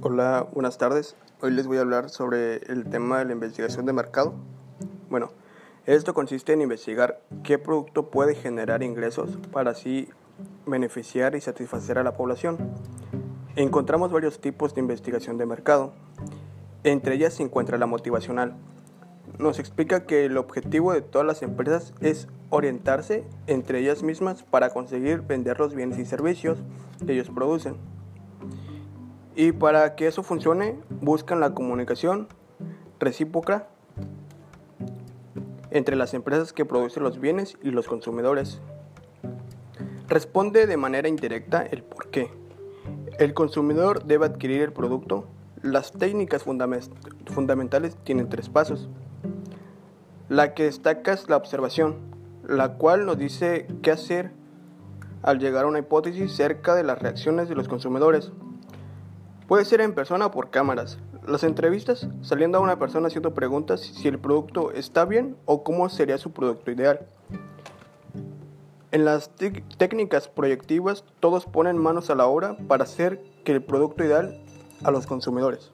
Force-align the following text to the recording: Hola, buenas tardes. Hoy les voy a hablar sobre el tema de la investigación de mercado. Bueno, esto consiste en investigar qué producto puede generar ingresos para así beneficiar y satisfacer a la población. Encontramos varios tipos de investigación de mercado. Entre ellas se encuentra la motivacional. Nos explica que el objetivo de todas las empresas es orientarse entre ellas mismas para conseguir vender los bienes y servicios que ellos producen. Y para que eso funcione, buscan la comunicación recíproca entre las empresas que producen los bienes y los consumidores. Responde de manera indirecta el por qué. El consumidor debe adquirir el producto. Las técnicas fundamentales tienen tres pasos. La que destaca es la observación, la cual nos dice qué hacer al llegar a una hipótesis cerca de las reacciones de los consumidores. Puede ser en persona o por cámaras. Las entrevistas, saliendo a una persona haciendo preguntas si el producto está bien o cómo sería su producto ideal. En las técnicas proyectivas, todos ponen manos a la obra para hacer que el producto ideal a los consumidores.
Hola, 0.00 0.46
buenas 0.52 0.78
tardes. 0.78 1.16
Hoy 1.40 1.50
les 1.50 1.66
voy 1.66 1.78
a 1.78 1.80
hablar 1.80 2.08
sobre 2.08 2.58
el 2.70 2.84
tema 2.88 3.18
de 3.18 3.24
la 3.24 3.32
investigación 3.32 3.84
de 3.84 3.92
mercado. 3.92 4.32
Bueno, 5.10 5.32
esto 5.86 6.14
consiste 6.14 6.52
en 6.52 6.60
investigar 6.60 7.20
qué 7.42 7.58
producto 7.58 8.08
puede 8.08 8.36
generar 8.36 8.84
ingresos 8.84 9.40
para 9.50 9.72
así 9.72 10.08
beneficiar 10.66 11.34
y 11.34 11.40
satisfacer 11.40 11.98
a 11.98 12.04
la 12.04 12.16
población. 12.16 12.58
Encontramos 13.56 14.12
varios 14.12 14.40
tipos 14.40 14.72
de 14.72 14.82
investigación 14.82 15.36
de 15.36 15.46
mercado. 15.46 15.92
Entre 16.84 17.16
ellas 17.16 17.34
se 17.34 17.42
encuentra 17.42 17.76
la 17.76 17.86
motivacional. 17.86 18.54
Nos 19.36 19.58
explica 19.58 20.06
que 20.06 20.26
el 20.26 20.36
objetivo 20.36 20.92
de 20.92 21.02
todas 21.02 21.26
las 21.26 21.42
empresas 21.42 21.92
es 22.00 22.28
orientarse 22.50 23.24
entre 23.48 23.80
ellas 23.80 24.04
mismas 24.04 24.44
para 24.44 24.70
conseguir 24.70 25.22
vender 25.22 25.58
los 25.58 25.74
bienes 25.74 25.98
y 25.98 26.04
servicios 26.04 26.60
que 27.04 27.14
ellos 27.14 27.30
producen. 27.30 27.74
Y 29.38 29.52
para 29.52 29.94
que 29.94 30.08
eso 30.08 30.24
funcione, 30.24 30.80
buscan 31.00 31.38
la 31.38 31.54
comunicación 31.54 32.26
recíproca 32.98 33.68
entre 35.70 35.94
las 35.94 36.12
empresas 36.12 36.52
que 36.52 36.64
producen 36.64 37.04
los 37.04 37.20
bienes 37.20 37.56
y 37.62 37.70
los 37.70 37.86
consumidores. 37.86 38.60
Responde 40.08 40.66
de 40.66 40.76
manera 40.76 41.08
indirecta 41.08 41.62
el 41.62 41.84
por 41.84 42.08
qué. 42.08 42.32
El 43.20 43.32
consumidor 43.32 44.02
debe 44.02 44.26
adquirir 44.26 44.60
el 44.60 44.72
producto. 44.72 45.28
Las 45.62 45.92
técnicas 45.92 46.42
fundamentales 46.42 47.96
tienen 48.02 48.28
tres 48.28 48.48
pasos. 48.48 48.88
La 50.28 50.52
que 50.52 50.64
destaca 50.64 51.12
es 51.12 51.28
la 51.28 51.36
observación, 51.36 51.94
la 52.44 52.72
cual 52.74 53.06
nos 53.06 53.16
dice 53.16 53.68
qué 53.82 53.92
hacer 53.92 54.32
al 55.22 55.38
llegar 55.38 55.64
a 55.64 55.68
una 55.68 55.78
hipótesis 55.78 56.32
cerca 56.32 56.74
de 56.74 56.82
las 56.82 56.98
reacciones 56.98 57.48
de 57.48 57.54
los 57.54 57.68
consumidores. 57.68 58.32
Puede 59.48 59.64
ser 59.64 59.80
en 59.80 59.94
persona 59.94 60.26
o 60.26 60.30
por 60.30 60.50
cámaras. 60.50 60.98
Las 61.26 61.42
entrevistas, 61.42 62.06
saliendo 62.20 62.58
a 62.58 62.60
una 62.60 62.78
persona 62.78 63.06
haciendo 63.06 63.32
preguntas 63.32 63.80
si 63.80 64.06
el 64.06 64.18
producto 64.18 64.72
está 64.72 65.06
bien 65.06 65.38
o 65.46 65.64
cómo 65.64 65.88
sería 65.88 66.18
su 66.18 66.32
producto 66.32 66.70
ideal. 66.70 67.06
En 68.90 69.06
las 69.06 69.30
técnicas 69.78 70.28
proyectivas, 70.28 71.02
todos 71.18 71.46
ponen 71.46 71.78
manos 71.78 72.10
a 72.10 72.14
la 72.14 72.26
obra 72.26 72.58
para 72.68 72.84
hacer 72.84 73.22
que 73.42 73.52
el 73.52 73.62
producto 73.62 74.04
ideal 74.04 74.38
a 74.84 74.90
los 74.90 75.06
consumidores. 75.06 75.72